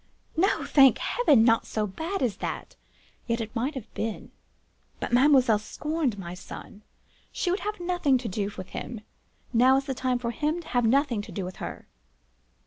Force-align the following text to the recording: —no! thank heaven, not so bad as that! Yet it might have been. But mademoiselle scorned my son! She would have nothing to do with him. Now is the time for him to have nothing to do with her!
—no! 0.35 0.65
thank 0.65 0.97
heaven, 0.97 1.43
not 1.43 1.67
so 1.67 1.85
bad 1.85 2.23
as 2.23 2.37
that! 2.37 2.75
Yet 3.27 3.39
it 3.39 3.55
might 3.55 3.75
have 3.75 3.93
been. 3.93 4.31
But 4.99 5.13
mademoiselle 5.13 5.59
scorned 5.59 6.17
my 6.17 6.33
son! 6.33 6.81
She 7.31 7.51
would 7.51 7.59
have 7.59 7.79
nothing 7.79 8.17
to 8.17 8.27
do 8.27 8.49
with 8.57 8.69
him. 8.69 9.01
Now 9.53 9.77
is 9.77 9.85
the 9.85 9.93
time 9.93 10.17
for 10.17 10.31
him 10.31 10.59
to 10.61 10.67
have 10.69 10.85
nothing 10.87 11.21
to 11.21 11.31
do 11.31 11.45
with 11.45 11.57
her! 11.57 11.87